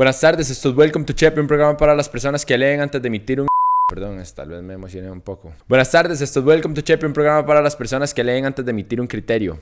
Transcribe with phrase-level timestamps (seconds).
[0.00, 3.02] Buenas tardes, esto es Welcome to Chepe, un programa para las personas que leen antes
[3.02, 3.48] de emitir un...
[3.86, 5.52] Perdón, tal vez me emocioné un poco.
[5.68, 8.64] Buenas tardes, esto es Welcome to Chepe, un programa para las personas que leen antes
[8.64, 9.60] de emitir un criterio.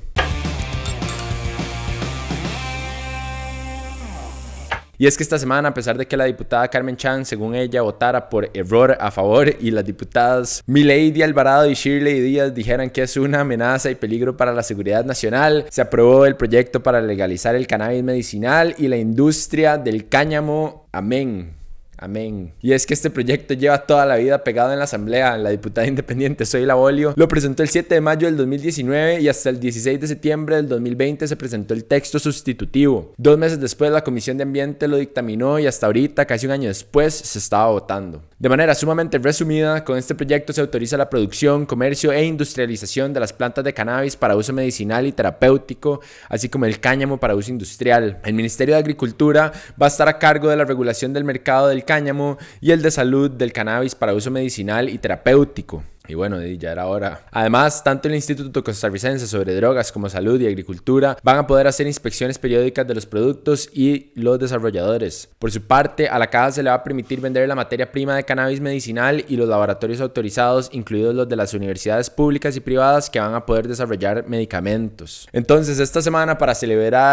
[5.01, 7.83] Y es que esta semana, a pesar de que la diputada Carmen Chan, según ella,
[7.83, 13.03] votara por error a favor y las diputadas Milady Alvarado y Shirley Díaz dijeran que
[13.03, 17.55] es una amenaza y peligro para la seguridad nacional, se aprobó el proyecto para legalizar
[17.55, 20.89] el cannabis medicinal y la industria del cáñamo.
[20.91, 21.58] Amén.
[21.99, 22.55] Amén.
[22.63, 25.37] Y es que este proyecto lleva toda la vida pegado en la asamblea.
[25.37, 29.51] La diputada independiente Soy Bolio lo presentó el 7 de mayo del 2019 y hasta
[29.51, 33.13] el 16 de septiembre del 2020 se presentó el texto sustitutivo.
[33.17, 36.69] Dos meses después la Comisión de Ambiente lo dictaminó y hasta ahorita, casi un año
[36.69, 38.23] después, se estaba votando.
[38.39, 43.19] De manera sumamente resumida, con este proyecto se autoriza la producción, comercio e industrialización de
[43.19, 47.51] las plantas de cannabis para uso medicinal y terapéutico, así como el cáñamo para uso
[47.51, 48.21] industrial.
[48.25, 51.85] El Ministerio de Agricultura va a estar a cargo de la regulación del mercado del
[51.89, 55.83] cáñamo y el de salud del cannabis para uso medicinal y terapéutico.
[56.09, 57.27] Y bueno, ya era hora.
[57.31, 61.87] Además, tanto el Instituto Costarricense sobre Drogas como Salud y Agricultura van a poder hacer
[61.87, 65.29] inspecciones periódicas de los productos y los desarrolladores.
[65.39, 68.17] Por su parte, a la caja se le va a permitir vender la materia prima
[68.17, 73.11] de cannabis medicinal y los laboratorios autorizados, incluidos los de las universidades públicas y privadas
[73.11, 75.29] que van a poder desarrollar medicamentos.
[75.33, 77.09] Entonces, esta semana, para celebrar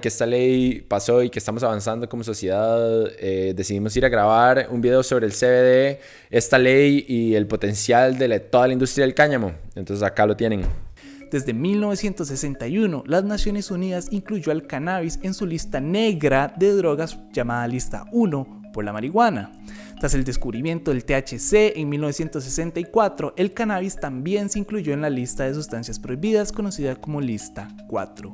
[0.00, 4.68] que esta ley pasó y que estamos avanzando como sociedad, eh, decidimos ir a grabar
[4.70, 6.00] un video sobre el CBD,
[6.30, 9.52] esta ley y el potencial de la toda la industria del cáñamo.
[9.74, 10.62] Entonces acá lo tienen.
[11.30, 17.66] Desde 1961, las Naciones Unidas incluyó al cannabis en su lista negra de drogas llamada
[17.66, 19.50] Lista 1 por la marihuana.
[19.98, 25.44] Tras el descubrimiento del THC en 1964, el cannabis también se incluyó en la lista
[25.44, 28.32] de sustancias prohibidas conocida como Lista 4.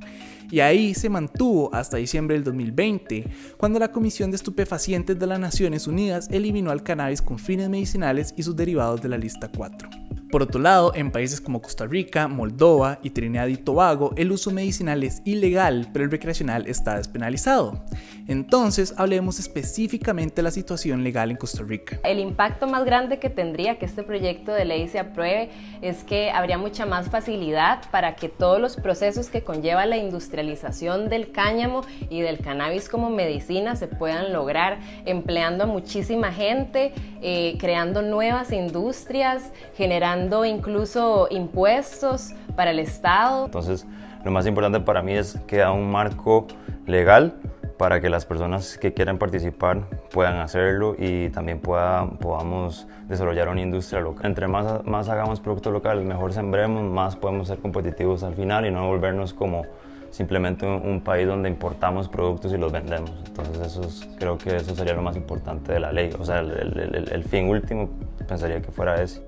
[0.50, 3.24] Y ahí se mantuvo hasta diciembre del 2020,
[3.56, 8.34] cuando la Comisión de Estupefacientes de las Naciones Unidas eliminó al cannabis con fines medicinales
[8.36, 10.09] y sus derivados de la Lista 4.
[10.30, 14.52] Por otro lado, en países como Costa Rica, Moldova y Trinidad y Tobago, el uso
[14.52, 17.84] medicinal es ilegal, pero el recreacional está despenalizado.
[18.28, 21.98] Entonces, hablemos específicamente de la situación legal en Costa Rica.
[22.04, 25.50] El impacto más grande que tendría que este proyecto de ley se apruebe
[25.82, 31.08] es que habría mucha más facilidad para que todos los procesos que conlleva la industrialización
[31.08, 37.56] del cáñamo y del cannabis como medicina se puedan lograr empleando a muchísima gente, eh,
[37.58, 43.46] creando nuevas industrias, generando incluso impuestos para el Estado.
[43.46, 43.86] Entonces,
[44.24, 46.46] lo más importante para mí es que haya un marco
[46.86, 47.34] legal
[47.78, 53.62] para que las personas que quieran participar puedan hacerlo y también pueda, podamos desarrollar una
[53.62, 54.26] industria local.
[54.26, 58.70] Entre más, más hagamos producto local, mejor sembremos, más podemos ser competitivos al final y
[58.70, 59.64] no volvernos como
[60.10, 63.12] simplemente un, país donde importamos productos y los vendemos.
[63.26, 66.10] Entonces eso creo que eso sería lo más importante de la ley.
[66.18, 67.88] O sea, el, el, el fin último
[68.28, 69.22] pensaría que fuera ese.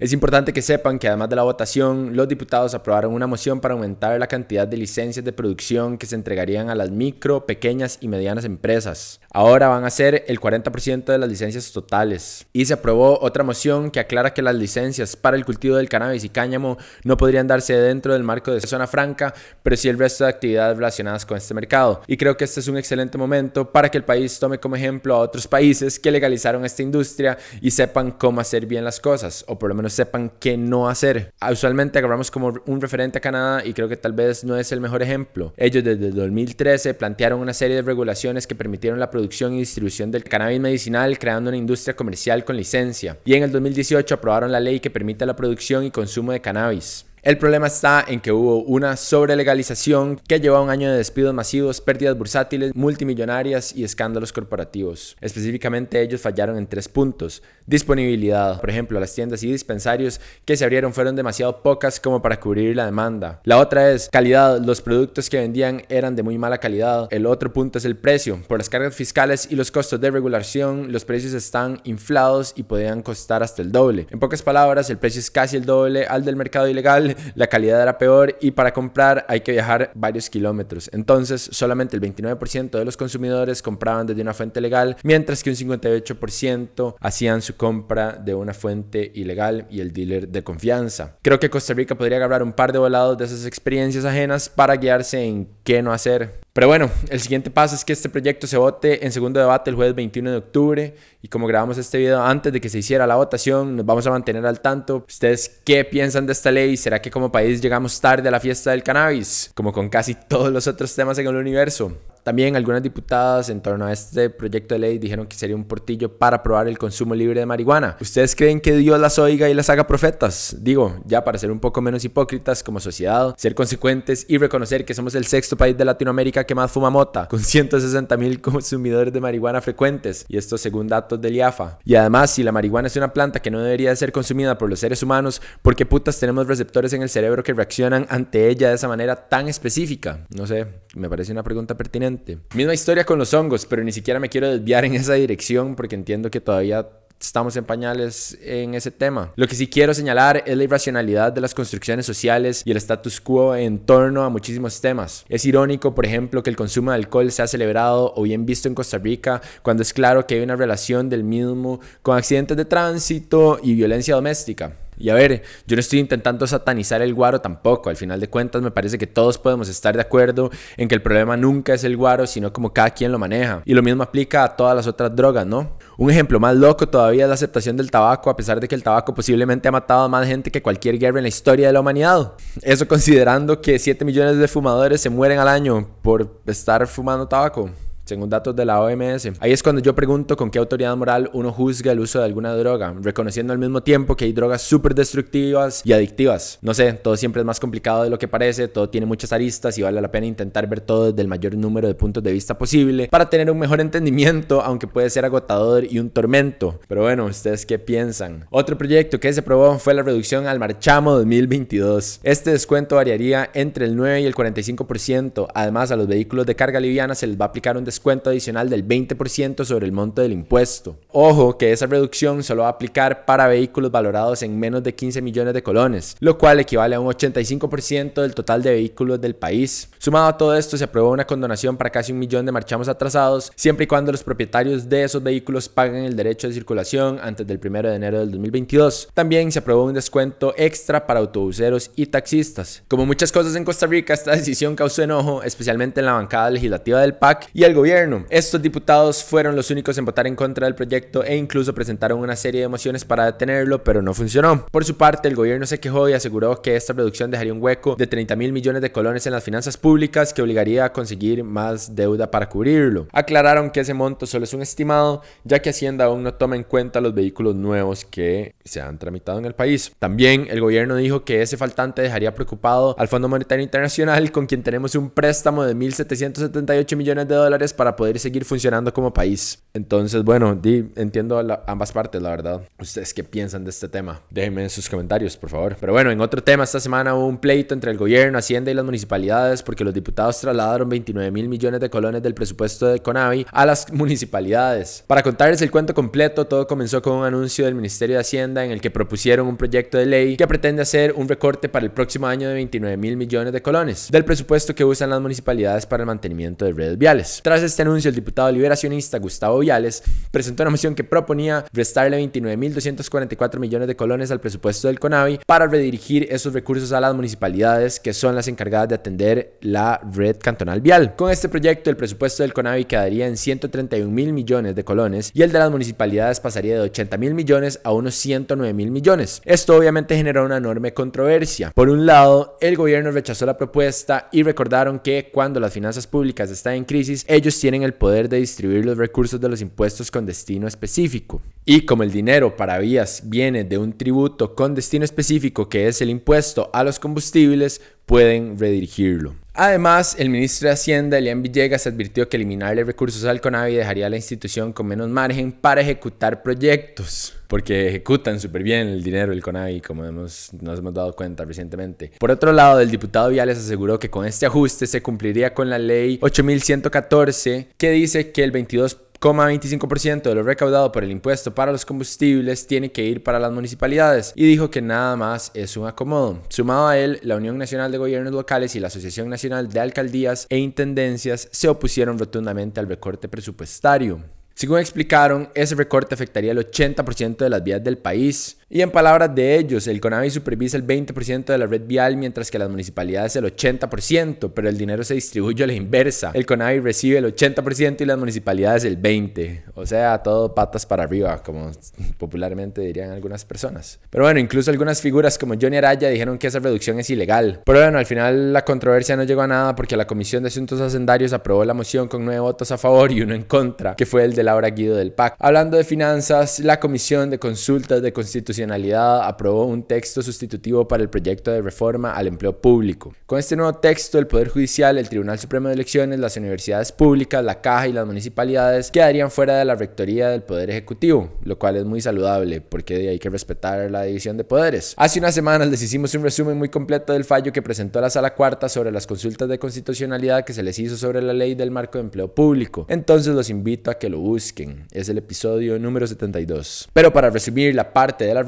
[0.00, 3.74] Es importante que sepan que además de la votación, los diputados aprobaron una moción para
[3.74, 8.08] aumentar la cantidad de licencias de producción que se entregarían a las micro, pequeñas y
[8.08, 9.19] medianas empresas.
[9.32, 12.46] Ahora van a ser el 40% de las licencias totales.
[12.52, 16.24] Y se aprobó otra moción que aclara que las licencias para el cultivo del cannabis
[16.24, 19.32] y cáñamo no podrían darse dentro del marco de zona franca,
[19.62, 22.02] pero sí el resto de actividades relacionadas con este mercado.
[22.08, 25.14] Y creo que este es un excelente momento para que el país tome como ejemplo
[25.14, 29.56] a otros países que legalizaron esta industria y sepan cómo hacer bien las cosas, o
[29.56, 31.32] por lo menos sepan qué no hacer.
[31.48, 34.80] Usualmente agarramos como un referente a Canadá y creo que tal vez no es el
[34.80, 35.52] mejor ejemplo.
[35.56, 39.19] Ellos desde 2013 plantearon una serie de regulaciones que permitieron la producción
[39.54, 43.18] y distribución del cannabis medicinal creando una industria comercial con licencia.
[43.24, 47.06] Y en el 2018 aprobaron la ley que permite la producción y consumo de cannabis.
[47.22, 51.34] El problema está en que hubo una sobrelegalización que llevó a un año de despidos
[51.34, 55.18] masivos, pérdidas bursátiles, multimillonarias y escándalos corporativos.
[55.20, 57.42] Específicamente ellos fallaron en tres puntos.
[57.66, 58.58] Disponibilidad.
[58.58, 62.74] Por ejemplo, las tiendas y dispensarios que se abrieron fueron demasiado pocas como para cubrir
[62.74, 63.42] la demanda.
[63.44, 64.58] La otra es calidad.
[64.58, 67.06] Los productos que vendían eran de muy mala calidad.
[67.10, 68.42] El otro punto es el precio.
[68.48, 73.02] Por las cargas fiscales y los costos de regulación, los precios están inflados y podían
[73.02, 74.06] costar hasta el doble.
[74.10, 77.82] En pocas palabras, el precio es casi el doble al del mercado ilegal la calidad
[77.82, 80.90] era peor y para comprar hay que viajar varios kilómetros.
[80.92, 85.56] Entonces, solamente el 29% de los consumidores compraban desde una fuente legal, mientras que un
[85.56, 91.16] 58% hacían su compra de una fuente ilegal y el dealer de confianza.
[91.22, 94.76] Creo que Costa Rica podría agarrar un par de volados de esas experiencias ajenas para
[94.76, 98.56] guiarse en qué no hacer Pero bueno, el siguiente paso es que este proyecto se
[98.56, 102.52] vote en segundo debate el jueves 21 de octubre y como grabamos este video antes
[102.52, 105.04] de que se hiciera la votación, nos vamos a mantener al tanto.
[105.06, 106.76] ¿Ustedes qué piensan de esta ley?
[106.76, 109.52] ¿Será que como país llegamos tarde a la fiesta del cannabis?
[109.54, 111.96] Como con casi todos los otros temas en el universo.
[112.22, 116.18] También algunas diputadas en torno a este proyecto de ley dijeron que sería un portillo
[116.18, 117.96] para aprobar el consumo libre de marihuana.
[118.00, 120.56] ¿Ustedes creen que Dios las oiga y las haga profetas?
[120.60, 124.94] Digo, ya para ser un poco menos hipócritas como sociedad, ser consecuentes y reconocer que
[124.94, 129.20] somos el sexto país de Latinoamérica que más fuma mota, con 160 mil consumidores de
[129.20, 131.78] marihuana frecuentes, y esto según datos del IAFA.
[131.84, 134.80] Y además, si la marihuana es una planta que no debería ser consumida por los
[134.80, 138.74] seres humanos, ¿por qué putas tenemos receptores en el cerebro que reaccionan ante ella de
[138.74, 140.26] esa manera tan específica?
[140.34, 142.09] No sé, me parece una pregunta pertinente.
[142.54, 145.94] Misma historia con los hongos, pero ni siquiera me quiero desviar en esa dirección porque
[145.94, 146.86] entiendo que todavía
[147.20, 149.32] estamos en pañales en ese tema.
[149.36, 153.20] Lo que sí quiero señalar es la irracionalidad de las construcciones sociales y el status
[153.20, 155.24] quo en torno a muchísimos temas.
[155.28, 158.74] Es irónico, por ejemplo, que el consumo de alcohol sea celebrado o bien visto en
[158.74, 163.60] Costa Rica cuando es claro que hay una relación del mismo con accidentes de tránsito
[163.62, 164.72] y violencia doméstica.
[165.00, 167.88] Y a ver, yo no estoy intentando satanizar el guaro tampoco.
[167.88, 171.00] Al final de cuentas, me parece que todos podemos estar de acuerdo en que el
[171.00, 173.62] problema nunca es el guaro, sino como cada quien lo maneja.
[173.64, 175.78] Y lo mismo aplica a todas las otras drogas, ¿no?
[175.96, 178.82] Un ejemplo más loco todavía es la aceptación del tabaco, a pesar de que el
[178.82, 181.80] tabaco posiblemente ha matado a más gente que cualquier guerra en la historia de la
[181.80, 182.32] humanidad.
[182.60, 187.70] Eso considerando que 7 millones de fumadores se mueren al año por estar fumando tabaco
[188.10, 189.30] según datos de la OMS.
[189.38, 192.52] Ahí es cuando yo pregunto con qué autoridad moral uno juzga el uso de alguna
[192.54, 196.58] droga, reconociendo al mismo tiempo que hay drogas súper destructivas y adictivas.
[196.60, 199.78] No sé, todo siempre es más complicado de lo que parece, todo tiene muchas aristas
[199.78, 202.58] y vale la pena intentar ver todo desde el mayor número de puntos de vista
[202.58, 206.80] posible para tener un mejor entendimiento, aunque puede ser agotador y un tormento.
[206.88, 208.46] Pero bueno, ¿ustedes qué piensan?
[208.50, 212.20] Otro proyecto que se aprobó fue la reducción al marchamo 2022.
[212.24, 215.46] Este descuento variaría entre el 9 y el 45%.
[215.54, 218.30] Además, a los vehículos de carga liviana se les va a aplicar un descuento descuento
[218.30, 220.96] adicional del 20% sobre el monto del impuesto.
[221.12, 225.20] Ojo que esa reducción solo va a aplicar para vehículos valorados en menos de 15
[225.20, 229.90] millones de colones, lo cual equivale a un 85% del total de vehículos del país.
[229.98, 233.52] Sumado a todo esto, se aprobó una condonación para casi un millón de marchamos atrasados,
[233.54, 237.60] siempre y cuando los propietarios de esos vehículos paguen el derecho de circulación antes del
[237.62, 239.10] 1 de enero del 2022.
[239.12, 242.82] También se aprobó un descuento extra para autobuseros y taxistas.
[242.88, 247.02] Como muchas cosas en Costa Rica, esta decisión causó enojo, especialmente en la bancada legislativa
[247.02, 247.89] del PAC y el gobierno
[248.30, 252.36] estos diputados fueron los únicos en votar en contra del proyecto e incluso presentaron una
[252.36, 254.66] serie de mociones para detenerlo, pero no funcionó.
[254.70, 257.96] Por su parte, el gobierno se quejó y aseguró que esta reducción dejaría un hueco
[257.96, 261.96] de 30 mil millones de colones en las finanzas públicas que obligaría a conseguir más
[261.96, 263.08] deuda para cubrirlo.
[263.12, 266.64] Aclararon que ese monto solo es un estimado, ya que Hacienda aún no toma en
[266.64, 269.92] cuenta los vehículos nuevos que se han tramitado en el país.
[269.98, 274.62] También el gobierno dijo que ese faltante dejaría preocupado al Fondo Monetario Internacional, con quien
[274.62, 279.62] tenemos un préstamo de 1.778 millones de dólares para poder seguir funcionando como país.
[279.72, 282.62] Entonces, bueno, di, entiendo ambas partes, la verdad.
[282.78, 284.20] ¿Ustedes qué piensan de este tema?
[284.30, 285.76] Déjenme en sus comentarios, por favor.
[285.78, 288.74] Pero bueno, en otro tema, esta semana hubo un pleito entre el gobierno, Hacienda y
[288.74, 293.46] las municipalidades porque los diputados trasladaron 29 mil millones de colones del presupuesto de Conavi
[293.50, 295.04] a las municipalidades.
[295.06, 298.70] Para contarles el cuento completo, todo comenzó con un anuncio del Ministerio de Hacienda en
[298.70, 302.26] el que propusieron un proyecto de ley que pretende hacer un recorte para el próximo
[302.26, 306.06] año de 29 mil millones de colones del presupuesto que usan las municipalidades para el
[306.06, 307.40] mantenimiento de redes viales.
[307.42, 313.58] Tras este anuncio, el diputado liberacionista Gustavo Viales presentó una moción que proponía restarle 29.244
[313.58, 318.12] millones de colones al presupuesto del CONAVI para redirigir esos recursos a las municipalidades que
[318.12, 321.16] son las encargadas de atender la red cantonal vial.
[321.16, 325.42] Con este proyecto, el presupuesto del CONAVI quedaría en 131 mil millones de colones y
[325.42, 329.42] el de las municipalidades pasaría de 80 mil millones a unos 109 mil millones.
[329.44, 331.72] Esto obviamente generó una enorme controversia.
[331.74, 336.50] Por un lado, el gobierno rechazó la propuesta y recordaron que cuando las finanzas públicas
[336.50, 340.26] están en crisis, ellos tienen el poder de distribuir los recursos de los impuestos con
[340.26, 341.40] destino específico.
[341.64, 346.00] Y como el dinero para vías viene de un tributo con destino específico que es
[346.02, 347.80] el impuesto a los combustibles,
[348.10, 349.36] pueden redirigirlo.
[349.54, 354.10] Además, el ministro de Hacienda, Elian Villegas, advirtió que eliminarle recursos al CONAVI dejaría a
[354.10, 359.40] la institución con menos margen para ejecutar proyectos, porque ejecutan súper bien el dinero del
[359.40, 362.10] CONAVI, como hemos, nos hemos dado cuenta recientemente.
[362.18, 365.78] Por otro lado, el diputado Viales aseguró que con este ajuste se cumpliría con la
[365.78, 371.72] ley 8114, que dice que el 22 25% de lo recaudado por el impuesto para
[371.72, 375.86] los combustibles tiene que ir para las municipalidades y dijo que nada más es un
[375.86, 376.40] acomodo.
[376.48, 380.46] Sumado a él, la Unión Nacional de Gobiernos Locales y la Asociación Nacional de Alcaldías
[380.48, 384.20] e Intendencias se opusieron rotundamente al recorte presupuestario.
[384.54, 389.34] Según explicaron, ese recorte afectaría el 80% de las vías del país, Y en palabras
[389.34, 393.34] de ellos, el CONAVI supervisa el 20% de la red vial, mientras que las municipalidades
[393.34, 396.30] el 80%, pero el dinero se distribuye a la inversa.
[396.34, 399.62] El CONAVI recibe el 80% y las municipalidades el 20%.
[399.74, 401.72] O sea, todo patas para arriba, como
[402.18, 403.98] popularmente dirían algunas personas.
[404.08, 407.62] Pero bueno, incluso algunas figuras como Johnny Araya dijeron que esa reducción es ilegal.
[407.66, 410.80] Pero bueno, al final la controversia no llegó a nada porque la Comisión de Asuntos
[410.80, 414.22] Hacendarios aprobó la moción con nueve votos a favor y uno en contra, que fue
[414.22, 415.34] el de Laura Guido del PAC.
[415.40, 421.10] Hablando de finanzas, la Comisión de Consultas de Constitución aprobó un texto sustitutivo para el
[421.10, 423.14] proyecto de reforma al empleo público.
[423.26, 427.44] Con este nuevo texto, el Poder Judicial, el Tribunal Supremo de Elecciones, las universidades públicas,
[427.44, 431.76] la caja y las municipalidades quedarían fuera de la rectoría del Poder Ejecutivo, lo cual
[431.76, 434.94] es muy saludable porque hay que respetar la división de poderes.
[434.96, 438.34] Hace unas semanas les hicimos un resumen muy completo del fallo que presentó la Sala
[438.34, 441.98] Cuarta sobre las consultas de constitucionalidad que se les hizo sobre la ley del marco
[441.98, 442.86] de empleo público.
[442.88, 444.86] Entonces los invito a que lo busquen.
[444.90, 446.88] Es el episodio número 72.
[446.92, 448.42] Pero para resumir la parte de la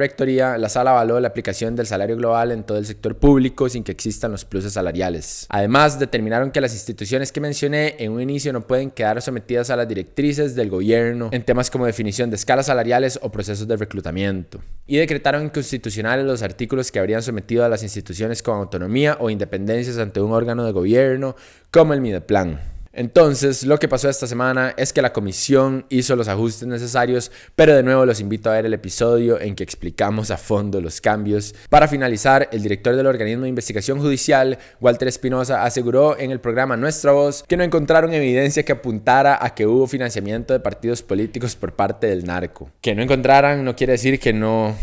[0.59, 3.92] la sala avaló la aplicación del salario global en todo el sector público sin que
[3.92, 5.47] existan los pluses salariales.
[5.49, 9.76] Además, determinaron que las instituciones que mencioné en un inicio no pueden quedar sometidas a
[9.76, 14.61] las directrices del gobierno en temas como definición de escalas salariales o procesos de reclutamiento.
[14.87, 19.99] Y decretaron inconstitucionales los artículos que habrían sometido a las instituciones con autonomía o independencias
[19.99, 21.37] ante un órgano de gobierno
[21.71, 22.72] como el Mideplan.
[22.92, 27.75] Entonces, lo que pasó esta semana es que la comisión hizo los ajustes necesarios, pero
[27.75, 31.54] de nuevo los invito a ver el episodio en que explicamos a fondo los cambios.
[31.70, 36.76] Para finalizar, el director del organismo de investigación judicial, Walter Espinosa, aseguró en el programa
[36.76, 41.56] Nuestra Voz que no encontraron evidencia que apuntara a que hubo financiamiento de partidos políticos
[41.56, 42.70] por parte del narco.
[42.80, 44.76] Que no encontraran no quiere decir que no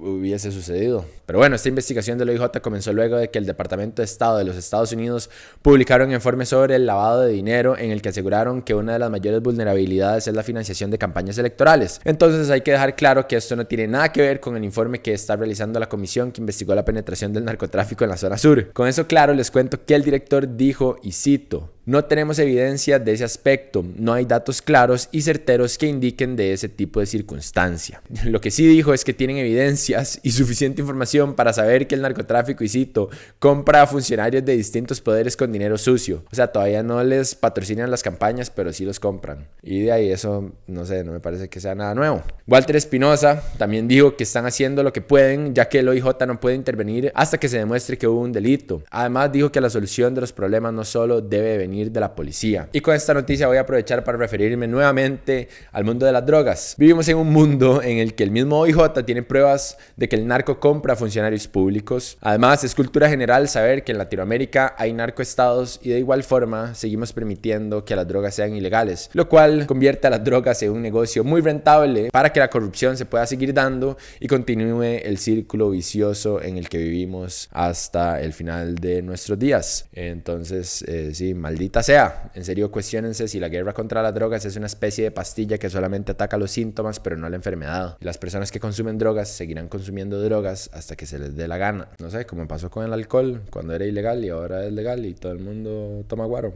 [0.00, 1.06] hubiese sucedido.
[1.32, 4.44] Pero bueno, esta investigación del OIJ comenzó luego de que el Departamento de Estado de
[4.44, 5.30] los Estados Unidos
[5.62, 8.98] publicaron un informe sobre el lavado de dinero en el que aseguraron que una de
[8.98, 12.02] las mayores vulnerabilidades es la financiación de campañas electorales.
[12.04, 15.00] Entonces hay que dejar claro que esto no tiene nada que ver con el informe
[15.00, 18.70] que está realizando la comisión que investigó la penetración del narcotráfico en la zona sur.
[18.74, 23.12] Con eso claro les cuento que el director dijo, y cito, no tenemos evidencia de
[23.12, 28.02] ese aspecto, no hay datos claros y certeros que indiquen de ese tipo de circunstancia.
[28.24, 32.02] Lo que sí dijo es que tienen evidencias y suficiente información para saber que el
[32.02, 36.24] narcotráfico, y cito, compra a funcionarios de distintos poderes con dinero sucio.
[36.30, 39.48] O sea, todavía no les patrocinan las campañas, pero sí los compran.
[39.62, 42.22] Y de ahí eso, no sé, no me parece que sea nada nuevo.
[42.46, 46.40] Walter Espinosa también dijo que están haciendo lo que pueden, ya que el OIJ no
[46.40, 48.82] puede intervenir hasta que se demuestre que hubo un delito.
[48.90, 52.68] Además dijo que la solución de los problemas no solo debe venir de la policía.
[52.72, 56.74] Y con esta noticia voy a aprovechar para referirme nuevamente al mundo de las drogas.
[56.78, 60.26] Vivimos en un mundo en el que el mismo OIJ tiene pruebas de que el
[60.26, 62.16] narco compra funcionarios públicos.
[62.20, 67.12] Además, es cultura general saber que en Latinoamérica hay narcoestados y de igual forma seguimos
[67.12, 71.24] permitiendo que las drogas sean ilegales, lo cual convierte a las drogas en un negocio
[71.24, 76.40] muy rentable para que la corrupción se pueda seguir dando y continúe el círculo vicioso
[76.40, 79.88] en el que vivimos hasta el final de nuestros días.
[79.92, 82.30] Entonces, eh, sí, maldito sea.
[82.36, 85.68] En serio, cuestionense si la guerra contra las drogas es una especie de pastilla que
[85.68, 87.96] solamente ataca los síntomas, pero no la enfermedad.
[87.98, 91.88] Las personas que consumen drogas seguirán consumiendo drogas hasta que se les dé la gana.
[92.00, 95.14] No sé, como pasó con el alcohol, cuando era ilegal y ahora es legal y
[95.14, 96.54] todo el mundo toma guaro.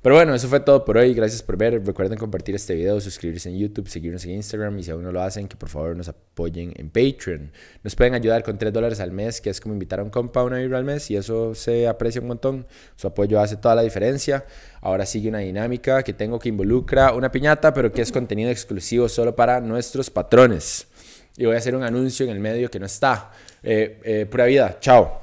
[0.00, 1.12] Pero bueno, eso fue todo por hoy.
[1.12, 1.84] Gracias por ver.
[1.84, 5.20] Recuerden compartir este video, suscribirse en YouTube, seguirnos en Instagram y si aún no lo
[5.20, 7.50] hacen, que por favor nos apoyen en Patreon.
[7.82, 10.40] Nos pueden ayudar con 3 dólares al mes, que es como invitar a un compa
[10.40, 12.66] a una vibra al mes y eso se aprecia un montón.
[12.94, 14.46] Su apoyo hace toda la diferencia.
[14.80, 19.08] Ahora sigue una dinámica que tengo que involucra una piñata, pero que es contenido exclusivo
[19.08, 20.86] solo para nuestros patrones.
[21.38, 23.30] Y voy a hacer un anuncio en el medio que no está.
[23.62, 24.76] Eh, eh, pura vida.
[24.80, 25.22] Chao.